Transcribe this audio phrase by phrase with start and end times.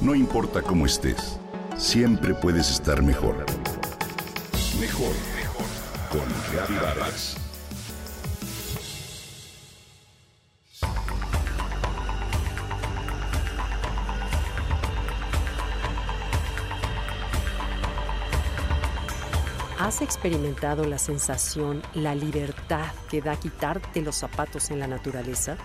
[0.00, 1.38] No importa cómo estés,
[1.76, 3.44] siempre puedes estar mejor.
[4.80, 5.66] Mejor, mejor.
[6.10, 7.36] Con Vargas.
[19.78, 25.58] ¿Has experimentado la sensación, la libertad que da quitarte los zapatos en la naturaleza?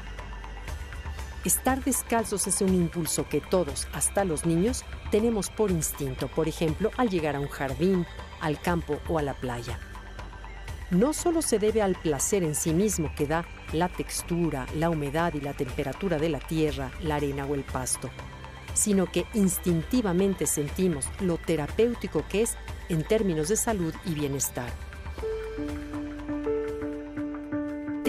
[1.45, 6.89] Estar descalzos es un impulso que todos, hasta los niños, tenemos por instinto, por ejemplo,
[6.97, 8.07] al llegar a un jardín,
[8.41, 9.79] al campo o a la playa.
[10.89, 15.35] No solo se debe al placer en sí mismo que da la textura, la humedad
[15.35, 18.09] y la temperatura de la tierra, la arena o el pasto,
[18.73, 22.57] sino que instintivamente sentimos lo terapéutico que es
[22.89, 24.71] en términos de salud y bienestar.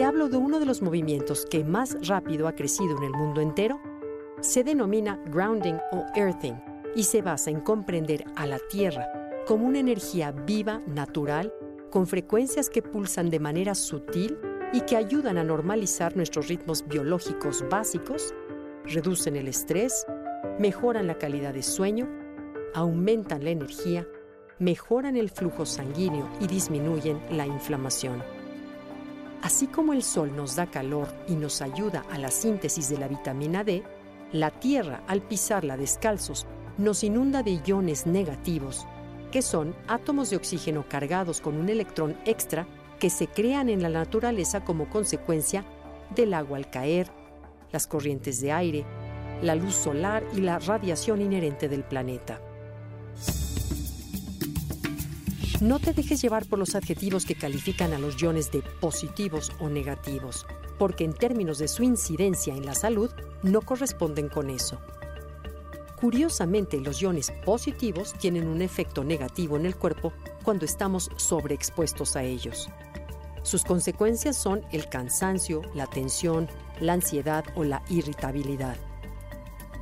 [0.06, 3.80] Hablo de uno de los movimientos que más rápido ha crecido en el mundo entero.
[4.40, 6.54] Se denomina grounding o earthing
[6.94, 9.04] y se basa en comprender a la Tierra
[9.48, 11.52] como una energía viva, natural,
[11.90, 14.38] con frecuencias que pulsan de manera sutil
[14.72, 18.32] y que ayudan a normalizar nuestros ritmos biológicos básicos,
[18.84, 20.06] reducen el estrés,
[20.60, 22.08] mejoran la calidad de sueño,
[22.74, 24.06] aumentan la energía,
[24.60, 28.35] mejoran el flujo sanguíneo y disminuyen la inflamación.
[29.46, 33.06] Así como el sol nos da calor y nos ayuda a la síntesis de la
[33.06, 33.84] vitamina D,
[34.32, 38.88] la Tierra, al pisarla descalzos, nos inunda de iones negativos,
[39.30, 42.66] que son átomos de oxígeno cargados con un electrón extra
[42.98, 45.64] que se crean en la naturaleza como consecuencia
[46.16, 47.06] del agua al caer,
[47.70, 48.84] las corrientes de aire,
[49.42, 52.40] la luz solar y la radiación inherente del planeta.
[55.60, 59.70] No te dejes llevar por los adjetivos que califican a los iones de positivos o
[59.70, 60.46] negativos,
[60.78, 63.10] porque en términos de su incidencia en la salud
[63.42, 64.78] no corresponden con eso.
[65.98, 72.22] Curiosamente, los iones positivos tienen un efecto negativo en el cuerpo cuando estamos sobreexpuestos a
[72.22, 72.68] ellos.
[73.42, 76.48] Sus consecuencias son el cansancio, la tensión,
[76.80, 78.76] la ansiedad o la irritabilidad.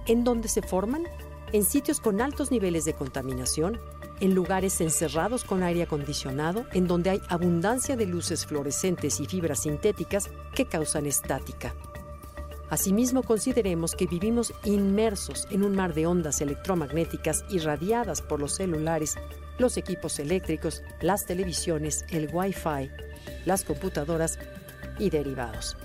[0.06, 1.03] ¿En dónde se forman?
[1.53, 3.81] En sitios con altos niveles de contaminación,
[4.20, 9.62] en lugares encerrados con aire acondicionado, en donde hay abundancia de luces fluorescentes y fibras
[9.62, 11.75] sintéticas que causan estática.
[12.70, 19.16] Asimismo, consideremos que vivimos inmersos en un mar de ondas electromagnéticas irradiadas por los celulares,
[19.58, 22.91] los equipos eléctricos, las televisiones, el Wi-Fi,
[23.44, 24.38] las computadoras
[24.98, 25.76] y derivados.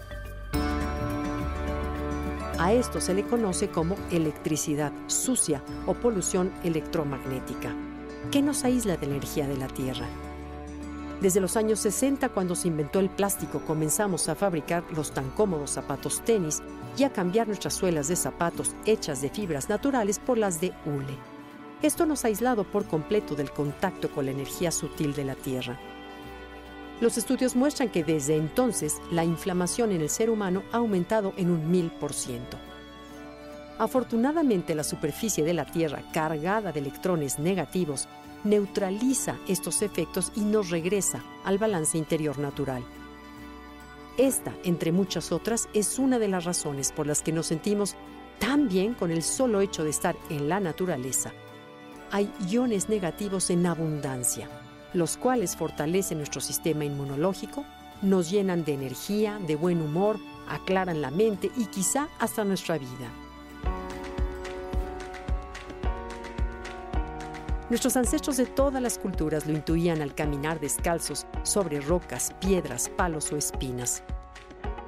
[2.58, 7.89] A esto se le conoce como electricidad sucia o polución electromagnética.
[8.32, 10.06] ¿Qué nos aísla de la energía de la Tierra?
[11.20, 15.72] Desde los años 60, cuando se inventó el plástico, comenzamos a fabricar los tan cómodos
[15.72, 16.62] zapatos tenis
[16.96, 21.18] y a cambiar nuestras suelas de zapatos hechas de fibras naturales por las de hule.
[21.82, 25.80] Esto nos ha aislado por completo del contacto con la energía sutil de la Tierra.
[27.02, 31.50] Los estudios muestran que desde entonces la inflamación en el ser humano ha aumentado en
[31.50, 32.58] un mil por ciento.
[33.80, 38.10] Afortunadamente la superficie de la Tierra cargada de electrones negativos
[38.44, 42.84] neutraliza estos efectos y nos regresa al balance interior natural.
[44.18, 47.96] Esta, entre muchas otras, es una de las razones por las que nos sentimos
[48.38, 51.32] tan bien con el solo hecho de estar en la naturaleza.
[52.12, 54.50] Hay iones negativos en abundancia,
[54.94, 57.64] los cuales fortalecen nuestro sistema inmunológico,
[58.02, 60.18] nos llenan de energía, de buen humor,
[60.50, 63.29] aclaran la mente y quizá hasta nuestra vida.
[67.70, 73.32] Nuestros ancestros de todas las culturas lo intuían al caminar descalzos sobre rocas, piedras, palos
[73.32, 74.04] o espinas.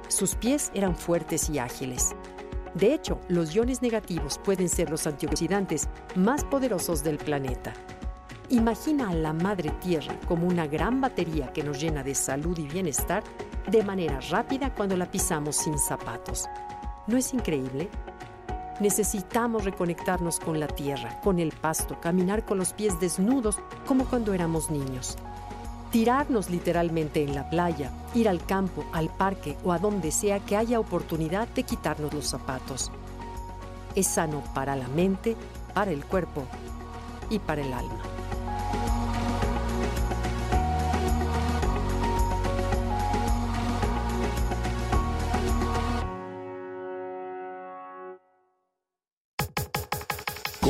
[0.08, 2.10] Sus pies eran fuertes y ágiles.
[2.74, 7.72] De hecho, los iones negativos pueden ser los antioxidantes más poderosos del planeta.
[8.48, 12.66] Imagina a la Madre Tierra como una gran batería que nos llena de salud y
[12.66, 13.22] bienestar
[13.70, 16.46] de manera rápida cuando la pisamos sin zapatos.
[17.06, 17.88] ¿No es increíble?
[18.82, 24.34] Necesitamos reconectarnos con la tierra, con el pasto, caminar con los pies desnudos como cuando
[24.34, 25.16] éramos niños.
[25.92, 30.56] Tirarnos literalmente en la playa, ir al campo, al parque o a donde sea que
[30.56, 32.90] haya oportunidad de quitarnos los zapatos.
[33.94, 35.36] Es sano para la mente,
[35.74, 36.42] para el cuerpo
[37.30, 38.11] y para el alma.